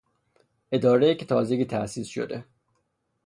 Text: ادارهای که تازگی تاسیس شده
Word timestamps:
ادارهای 0.71 1.15
که 1.15 1.25
تازگی 1.25 1.65
تاسیس 1.65 2.07
شده 2.07 2.45